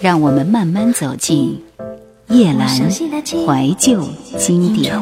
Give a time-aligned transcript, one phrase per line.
[0.00, 1.60] 让我们慢慢走进
[2.28, 4.02] 夜阑怀旧
[4.38, 4.98] 经典。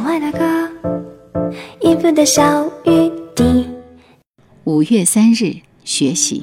[4.64, 6.42] 五月三日，学习。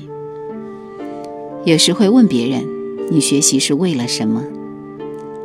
[1.65, 2.63] 有时会问别人
[3.11, 4.41] ：“你学习是为了什么？”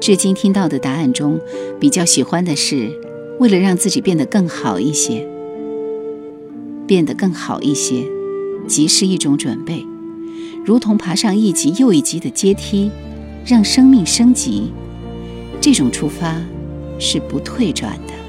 [0.01, 1.41] 至今听到的答案中，
[1.81, 2.91] 比较喜欢的是
[3.41, 5.27] 为了让自己变得更好一些。
[6.87, 8.05] 变得更好一些，
[8.69, 9.85] 即是一种准备，
[10.65, 12.91] 如同爬上一级又一级的阶梯，
[13.45, 14.73] 让生命升级。
[15.61, 16.41] 这种出发
[16.99, 18.20] 是不退转的。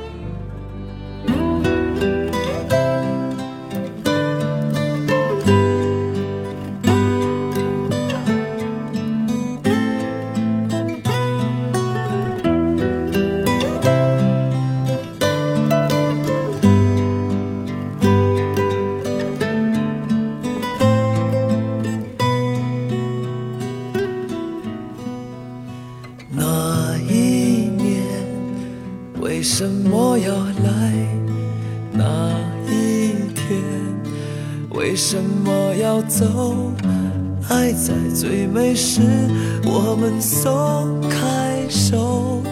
[40.21, 42.43] 松开手，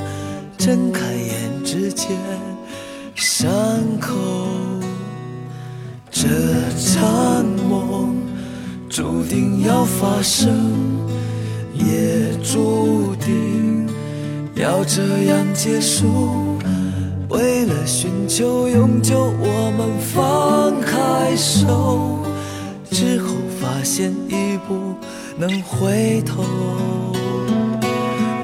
[0.58, 2.10] 睁开眼之间，
[3.14, 3.40] 伤
[4.00, 4.16] 口。
[6.10, 6.28] 这
[6.76, 8.16] 场梦
[8.90, 10.52] 注定要发生，
[11.76, 13.88] 也注定
[14.56, 16.58] 要这样结束。
[17.30, 22.26] 为了寻求永久，我们放开手，
[22.90, 24.96] 之后发现已不。
[25.40, 26.44] 能回头，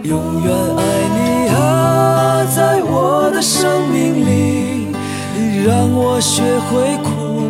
[0.07, 0.83] 永远爱
[1.17, 4.87] 你啊，在我的生命里，
[5.35, 7.41] 你让我学会哭，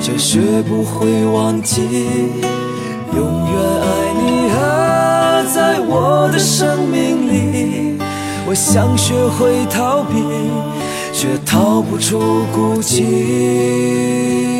[0.00, 1.82] 却学不会忘记。
[3.16, 3.86] 永远爱
[4.20, 7.96] 你啊，在我的生命里，
[8.48, 10.20] 我想学会逃避，
[11.12, 14.53] 却逃不出孤寂。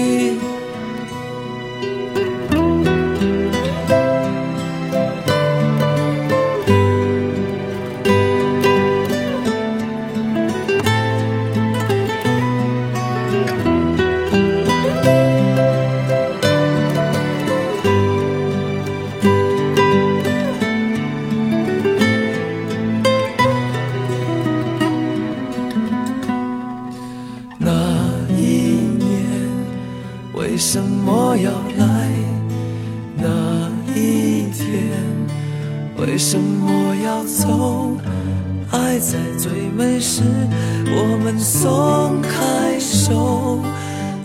[41.57, 43.61] 松开手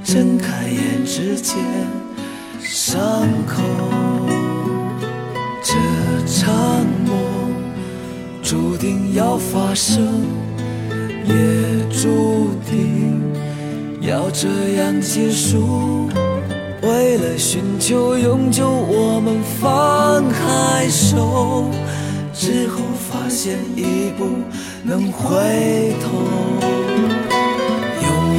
[0.04, 1.56] 睁开眼之间
[2.60, 3.00] 伤
[3.46, 3.62] 口
[5.62, 5.76] 这
[6.26, 6.50] 场
[7.06, 7.54] 梦
[8.42, 10.26] 注定要发生
[11.24, 13.22] 也注定
[14.02, 14.48] 要这
[14.78, 16.10] 样结束
[16.82, 21.70] 为了寻求永久我们放开手
[22.34, 24.26] 之后发现已不
[24.84, 26.80] 能回头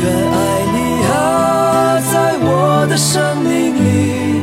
[0.01, 0.41] 永远爱
[0.73, 0.79] 你
[1.13, 2.49] 啊，在我
[2.89, 4.41] 的生命里，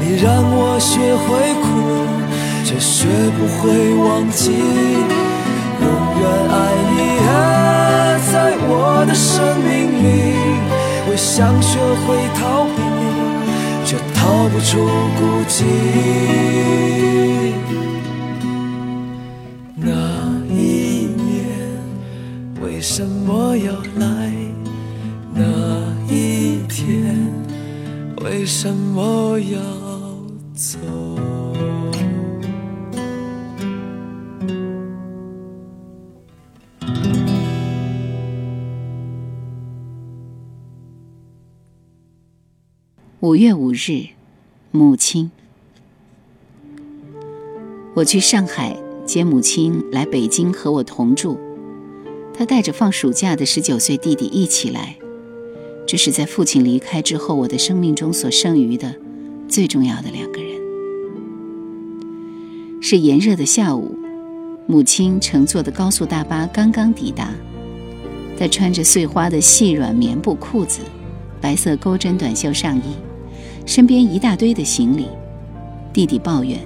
[0.00, 1.28] 你让我学会
[1.60, 1.66] 哭，
[2.64, 3.06] 却学
[3.36, 3.62] 不会
[4.02, 4.50] 忘记。
[5.82, 5.86] 永
[6.20, 6.52] 远爱
[6.88, 6.96] 你
[7.28, 7.30] 啊，
[8.32, 8.34] 在
[8.66, 8.72] 我
[9.06, 10.06] 的生命里，
[11.06, 12.80] 我想学会逃避，
[13.84, 14.88] 却逃不出
[15.18, 15.54] 孤寂。
[19.76, 19.92] 那
[20.48, 21.28] 一年
[22.62, 24.13] 为什么要来？
[28.56, 29.60] 什么要
[30.54, 30.78] 走？
[43.18, 44.06] 五月五日，
[44.70, 45.32] 母亲。
[47.94, 51.36] 我去上海接母亲来北京和我同住，
[52.32, 54.96] 她带着放暑假的十九岁弟弟一起来。
[55.86, 58.94] 这是在父亲离开之后，我的生命中所剩余的
[59.48, 60.54] 最重要的两个人。
[62.80, 63.96] 是炎热的下午，
[64.66, 67.30] 母亲乘坐的高速大巴刚刚抵达，
[68.38, 70.80] 她穿着碎花的细软棉布裤子，
[71.40, 72.96] 白色钩针短袖上衣。
[73.66, 75.06] 身边一大堆的行李，
[75.92, 76.58] 弟弟抱怨，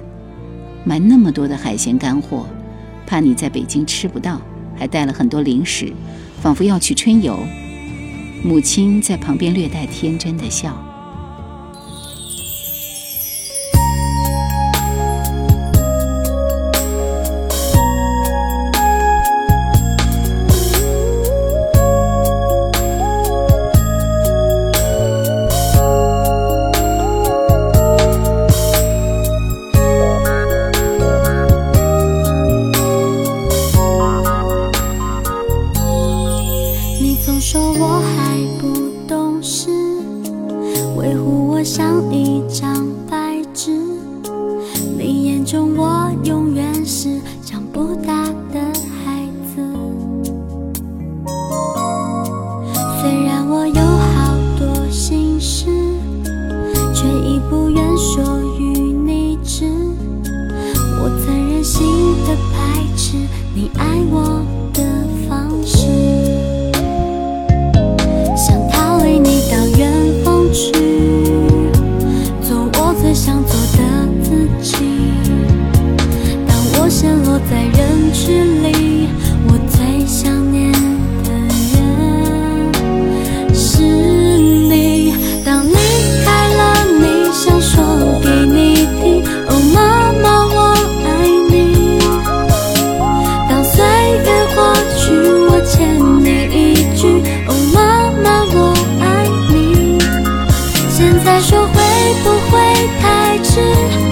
[0.83, 2.45] 买那么多的海鲜干货，
[3.05, 4.41] 怕你在北京吃不到，
[4.75, 5.93] 还带了很多零食，
[6.41, 7.37] 仿佛要去春游。
[8.41, 10.88] 母亲在旁边略带天真的笑。
[103.49, 104.08] 是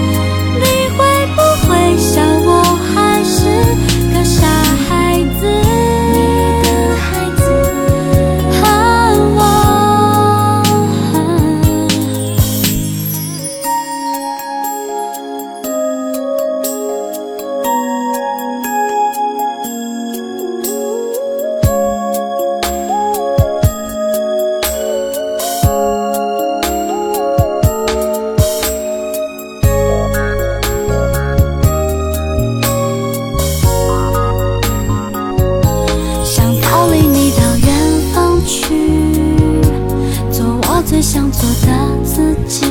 [42.04, 42.66] 自己。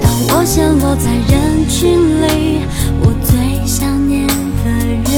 [0.00, 2.60] 当我陷落在人群里，
[3.00, 3.32] 我最
[3.66, 4.64] 想念的
[5.10, 5.12] 人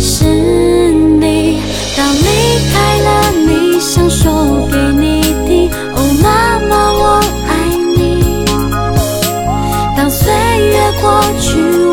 [0.00, 1.60] 是你。
[1.96, 2.20] 当离
[2.72, 3.08] 开了，
[3.46, 4.24] 你想说
[4.70, 5.04] 给你
[5.46, 6.24] 听，哦，妈
[6.68, 7.04] 妈，我
[7.48, 7.50] 爱
[7.96, 8.44] 你。
[9.96, 11.04] 当岁月过
[11.40, 11.46] 去，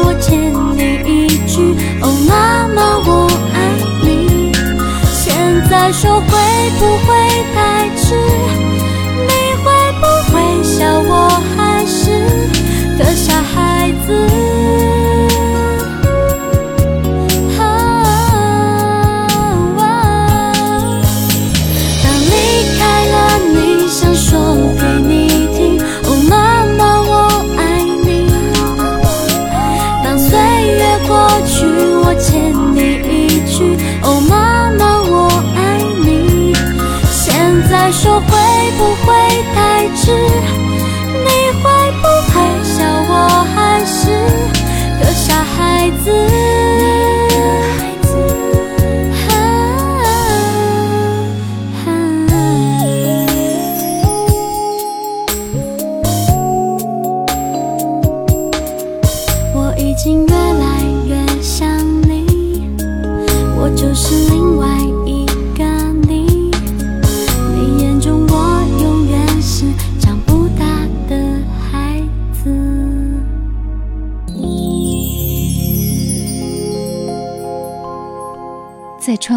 [0.04, 1.54] 我欠你一句，
[2.02, 3.10] 哦，妈妈，我
[3.54, 3.56] 爱
[4.04, 4.52] 你。
[5.14, 5.24] 现
[5.70, 6.28] 在说会
[6.80, 7.13] 不会
[9.28, 9.34] 你
[9.64, 9.66] 会
[10.00, 11.23] 不会笑我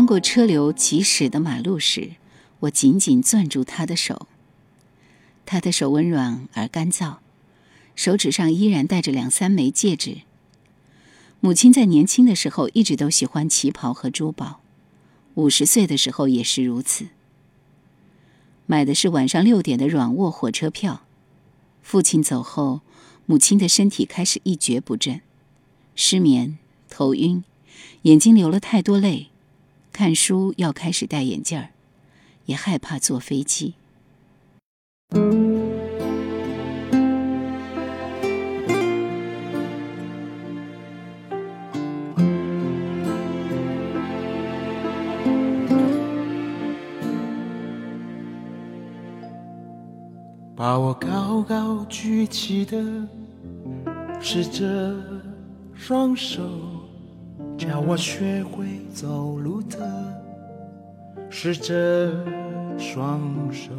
[0.07, 2.13] 过车流疾驶的马路时，
[2.61, 4.29] 我紧紧攥住他的手。
[5.45, 7.17] 他的手温软而干燥，
[7.95, 10.19] 手指上依然戴着两三枚戒指。
[11.41, 14.61] 母亲在年轻的时候一直都喜欢旗袍和珠宝，
[15.35, 17.09] 五十岁的时候也是如此。
[18.67, 21.03] 买的是晚上六点的软卧火车票。
[21.83, 22.81] 父亲走后，
[23.27, 25.21] 母亲的身体开始一蹶不振，
[25.95, 26.59] 失眠、
[26.91, 27.45] 头晕，
[28.03, 29.29] 眼睛流了太多泪。
[29.99, 31.71] 看书要开始戴眼镜儿，
[32.45, 33.73] 也害怕坐飞机。
[50.55, 53.09] 把我高高举起的
[54.21, 54.95] 是这
[55.75, 56.43] 双手，
[57.57, 59.79] 教我学会走路的
[61.31, 62.13] 是这
[62.79, 63.21] 双
[63.51, 63.73] 手。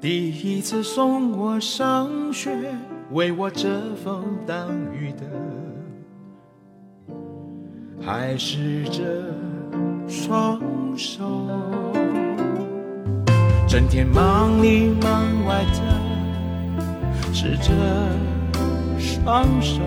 [0.00, 2.50] 第一次送我上学，
[3.12, 3.68] 为我遮
[4.02, 5.26] 风挡雨的，
[8.00, 9.02] 还是这
[10.08, 10.58] 双
[10.96, 11.46] 手。
[13.68, 17.74] 整天忙里忙外的，是这
[18.98, 19.82] 双手；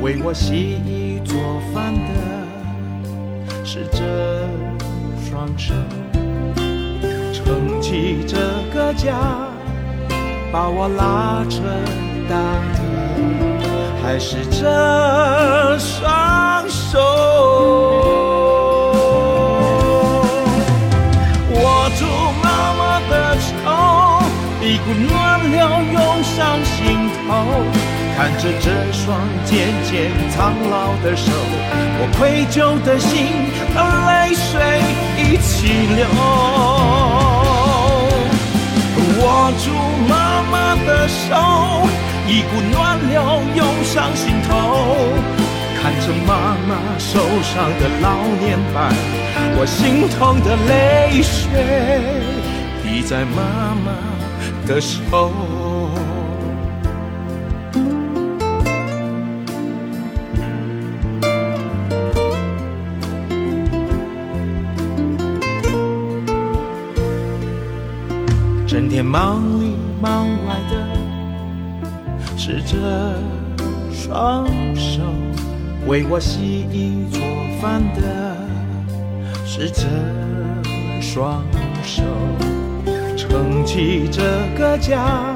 [0.00, 0.56] 为我洗
[0.86, 0.97] 衣
[1.28, 1.36] 做
[1.74, 2.10] 饭的，
[3.62, 4.48] 是这
[5.28, 5.74] 双手；
[7.34, 8.38] 撑起这
[8.74, 9.14] 个家，
[10.50, 11.60] 把我拉扯
[12.30, 12.34] 大
[12.72, 12.80] 的，
[14.02, 18.17] 还是这双手？
[28.18, 31.30] 看着这双渐渐苍老的手，
[32.00, 33.14] 我愧疚的心
[33.72, 33.78] 和
[34.10, 34.82] 泪水
[35.16, 36.04] 一起流。
[39.20, 39.22] 握
[39.62, 39.70] 住
[40.08, 41.86] 妈妈的手，
[42.26, 43.22] 一股暖流
[43.54, 44.50] 涌上心头。
[45.80, 48.92] 看着妈妈手上的老年斑，
[49.56, 51.38] 我心痛的泪水
[52.82, 53.86] 滴在妈妈
[54.66, 55.30] 的手。
[68.78, 70.76] 整天忙里忙外的，
[72.36, 72.76] 是这
[73.92, 75.00] 双手；
[75.88, 77.20] 为我洗衣做
[77.60, 78.36] 饭的，
[79.44, 79.82] 是这
[81.00, 81.42] 双
[81.82, 82.04] 手；
[83.16, 84.22] 撑起这
[84.56, 85.34] 个家，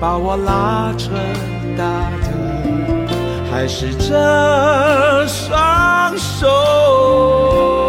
[0.00, 1.12] 把我拉扯
[1.78, 2.26] 大的，
[3.52, 7.81] 还是这双手。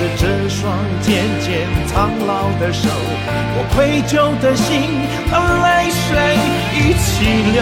[0.00, 4.80] 着这双渐渐苍老的手，我愧疚的心
[5.28, 6.08] 和泪水
[6.72, 7.12] 一起
[7.52, 7.60] 流。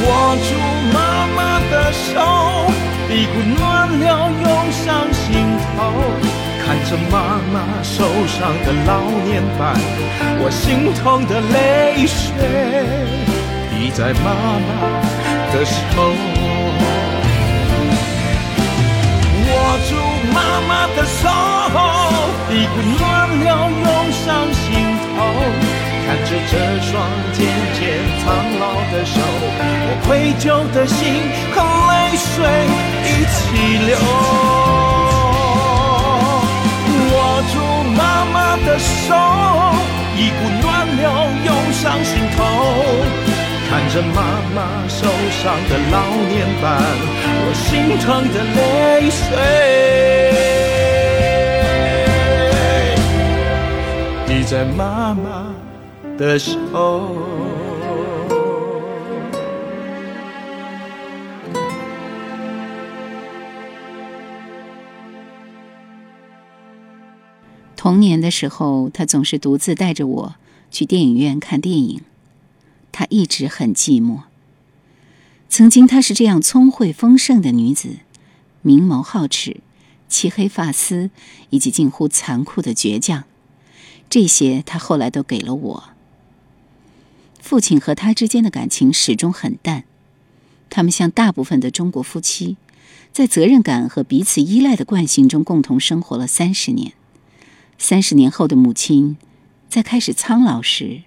[0.00, 0.08] 握
[0.48, 0.48] 住
[0.94, 2.72] 妈妈的手，
[3.12, 5.28] 一股暖流涌上心
[5.76, 5.76] 头，
[6.64, 8.90] 看着妈妈手上的老
[9.26, 9.76] 年斑，
[10.40, 12.24] 我心痛的泪水。
[13.70, 14.32] 滴在妈
[14.64, 14.72] 妈
[15.52, 15.76] 的手，
[19.68, 19.92] 握住
[20.32, 21.28] 妈妈的手，
[22.50, 23.04] 一股暖
[23.38, 24.64] 流涌上心
[25.04, 25.16] 头。
[26.06, 26.90] 看着这双
[27.34, 27.38] 渐
[27.76, 27.78] 渐
[28.18, 28.24] 苍
[28.58, 29.20] 老的手，
[29.84, 30.96] 我愧疚的心
[31.52, 31.56] 和
[31.90, 32.26] 泪水
[33.04, 33.36] 一起
[33.84, 33.92] 流。
[37.12, 37.14] 握
[37.52, 37.54] 住
[37.92, 38.00] 妈
[38.32, 39.12] 妈的手，
[40.16, 41.04] 一股暖流
[41.44, 42.38] 涌上心头。
[43.88, 46.66] 着妈妈手上的老年斑，
[47.40, 49.26] 我心疼的泪水
[54.26, 55.54] 滴在妈妈
[56.18, 57.16] 的手。
[67.74, 70.34] 童年的时候，他总是独自带着我
[70.70, 72.02] 去电影院看电影。
[72.92, 74.22] 她一直很寂寞。
[75.48, 77.96] 曾经，她是这样聪慧丰盛的女子，
[78.62, 79.60] 明眸皓齿，
[80.08, 81.10] 漆黑发丝，
[81.50, 83.24] 以及近乎残酷的倔强，
[84.10, 85.84] 这些她后来都给了我。
[87.40, 89.84] 父亲和她之间的感情始终很淡，
[90.68, 92.58] 他们像大部分的中国夫妻，
[93.10, 96.92] 在责任感和彼此依赖的惯性中共同生活了三十年。
[97.78, 99.16] 三十年后的母亲，
[99.70, 101.02] 在开始苍老时。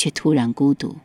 [0.00, 0.96] 却突然孤独。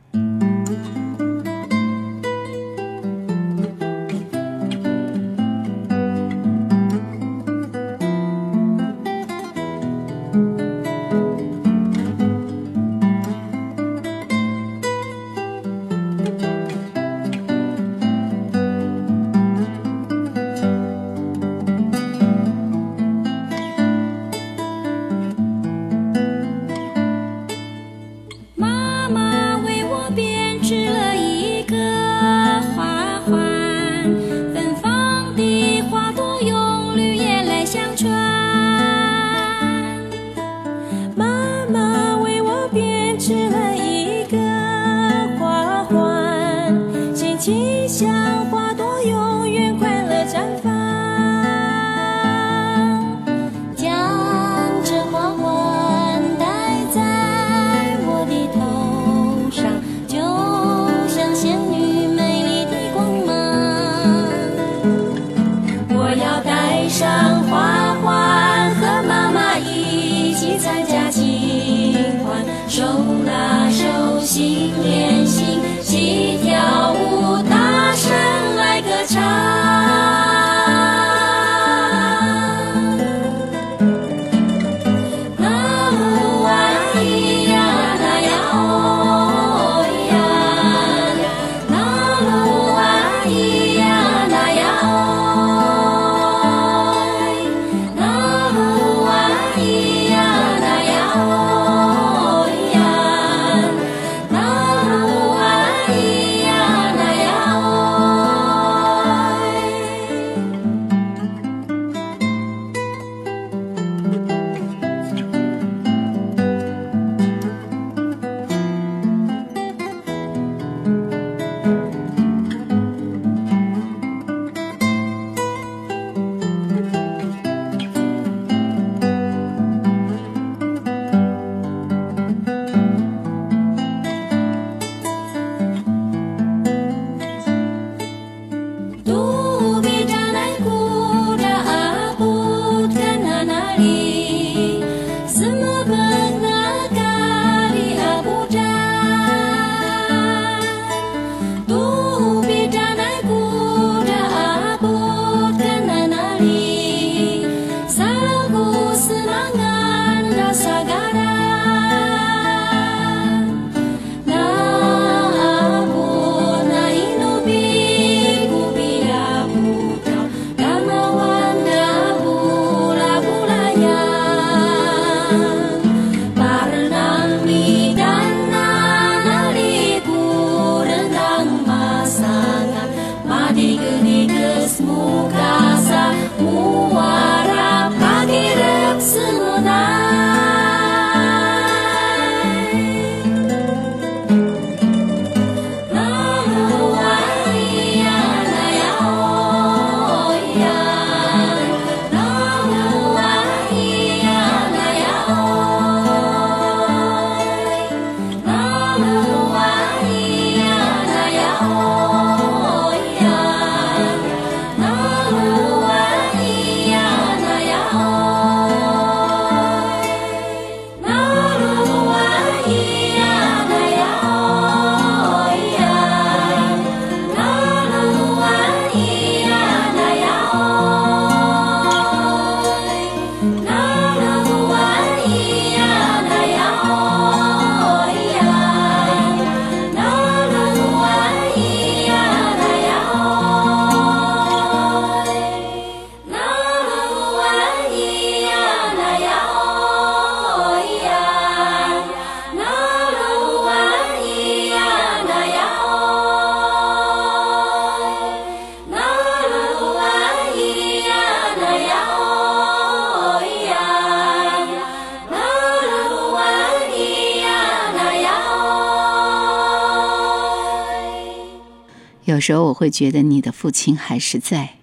[272.35, 274.75] 有时候我会觉得你的父亲还是在，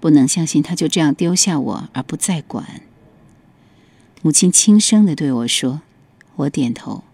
[0.00, 2.82] 不能相信他就这样丢下我而不再管。
[4.20, 5.80] 母亲轻声的对我说，
[6.34, 7.04] 我点头。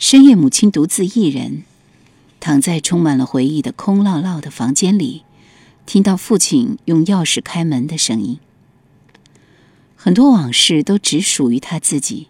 [0.00, 1.62] 深夜，母亲独自一人
[2.40, 5.22] 躺在充满了回忆的空落落的房间里，
[5.86, 8.40] 听到父亲用钥匙开门的声音。
[9.94, 12.26] 很多往事都只属于他自己，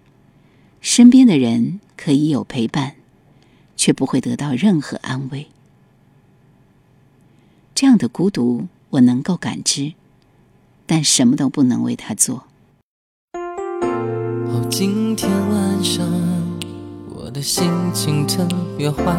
[0.82, 2.96] 身边的人可以有陪伴，
[3.78, 5.48] 却不会得到任何安慰。
[7.74, 9.94] 这样的孤独，我能够感知，
[10.86, 12.44] 但什么都不能为他做。
[13.32, 16.06] 哦，今天晚上
[17.12, 18.46] 我的心情特
[18.78, 19.16] 别坏，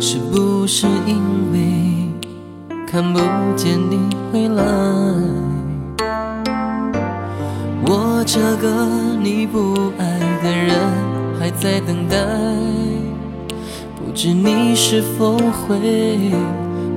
[0.00, 1.20] 是不是因
[1.52, 2.08] 为
[2.86, 3.20] 看不
[3.54, 3.98] 见你
[4.32, 4.64] 回来？
[7.86, 8.86] 我这个
[9.22, 10.74] 你不爱的人
[11.38, 12.23] 还在等待。
[14.24, 15.76] 不知你是否会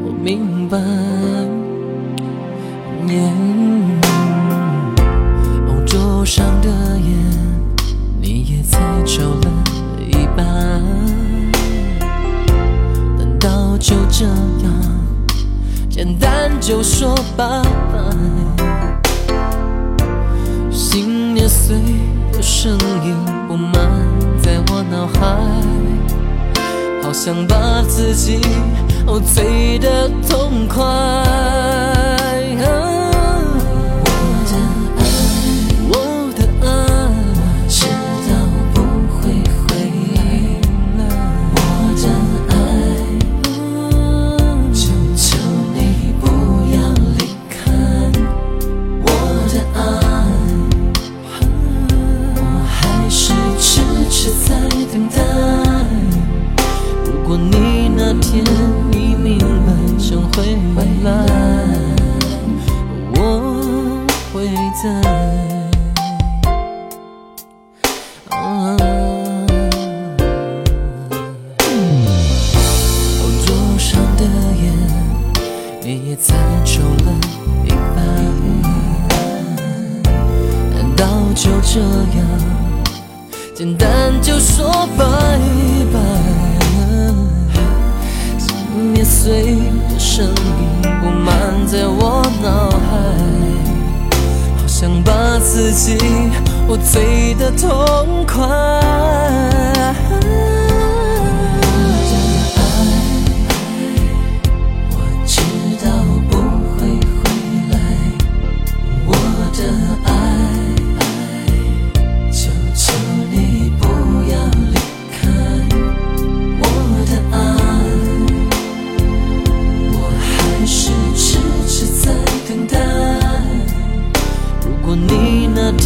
[0.02, 0.78] 我明白？
[5.68, 7.12] 欧洲上的烟，
[8.22, 9.52] 你也才抽了
[10.00, 10.82] 一半。
[13.18, 14.34] 难道就这样
[15.90, 17.62] 简单就说拜
[17.92, 18.00] 拜？
[20.72, 21.76] 新年岁
[22.32, 22.72] 的声
[23.04, 23.13] 音
[23.50, 23.74] 布满
[24.42, 25.87] 在我脑海。
[27.08, 28.41] 好想把自己
[29.06, 31.67] 哦醉得痛快。
[81.48, 82.20] 就这样，
[83.56, 83.88] 简单
[84.22, 85.06] 就说拜
[85.94, 85.98] 拜。
[88.38, 88.52] 熄
[88.94, 89.56] 灭碎
[89.90, 90.34] 的声音
[91.02, 92.78] 布满在我脑海，
[94.58, 95.98] 好想把自己
[96.68, 98.46] 我醉得痛快。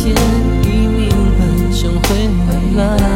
[0.03, 0.15] 天
[0.63, 2.27] 已明白想回
[2.75, 3.10] 来